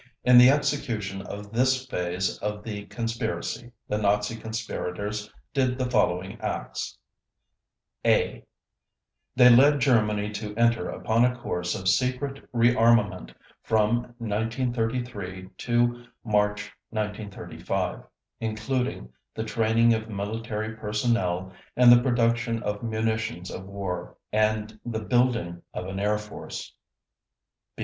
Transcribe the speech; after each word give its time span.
In 0.23 0.39
the 0.39 0.49
execution 0.49 1.21
of 1.21 1.51
this 1.53 1.85
phase 1.85 2.39
of 2.39 2.63
the 2.63 2.85
conspiracy 2.85 3.71
the 3.87 3.99
Nazi 3.99 4.35
conspirators 4.35 5.31
did 5.53 5.77
the 5.77 5.91
following 5.91 6.39
acts: 6.41 6.97
(a) 8.03 8.43
They 9.35 9.55
led 9.55 9.79
Germany 9.79 10.31
to 10.31 10.55
enter 10.55 10.89
upon 10.89 11.23
a 11.23 11.35
course 11.37 11.75
of 11.75 11.87
secret 11.87 12.49
rearmament 12.51 13.35
from 13.61 14.15
1933 14.17 15.49
to 15.59 16.05
March 16.23 16.71
1935, 16.89 17.99
including 18.39 19.09
the 19.35 19.43
training 19.43 19.93
of 19.93 20.09
military 20.09 20.73
personnel 20.75 21.53
and 21.75 21.91
the 21.91 22.01
production 22.01 22.63
of 22.63 22.81
munitions 22.81 23.51
of 23.51 23.65
war, 23.67 24.15
and 24.33 24.79
the 24.83 25.01
building 25.03 25.61
of 25.75 25.85
an 25.85 25.99
air 25.99 26.17
force. 26.17 26.73